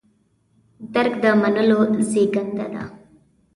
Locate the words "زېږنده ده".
2.09-2.83